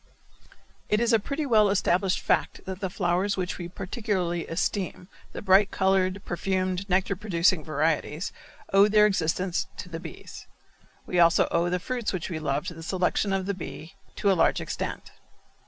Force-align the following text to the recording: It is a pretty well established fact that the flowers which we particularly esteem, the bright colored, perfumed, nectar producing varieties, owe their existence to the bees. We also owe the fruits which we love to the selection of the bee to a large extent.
It 0.89 0.99
is 0.99 1.13
a 1.13 1.19
pretty 1.19 1.45
well 1.45 1.69
established 1.69 2.21
fact 2.21 2.61
that 2.65 2.79
the 2.79 2.89
flowers 2.89 3.37
which 3.37 3.59
we 3.59 3.67
particularly 3.69 4.47
esteem, 4.47 5.09
the 5.31 5.43
bright 5.43 5.69
colored, 5.69 6.23
perfumed, 6.25 6.89
nectar 6.89 7.15
producing 7.15 7.63
varieties, 7.63 8.31
owe 8.73 8.87
their 8.87 9.05
existence 9.05 9.67
to 9.77 9.89
the 9.89 9.99
bees. 9.99 10.47
We 11.05 11.19
also 11.19 11.47
owe 11.51 11.69
the 11.69 11.77
fruits 11.77 12.13
which 12.13 12.31
we 12.31 12.39
love 12.39 12.65
to 12.65 12.73
the 12.73 12.81
selection 12.81 13.31
of 13.31 13.45
the 13.45 13.53
bee 13.53 13.93
to 14.15 14.31
a 14.31 14.33
large 14.33 14.59
extent. 14.59 15.11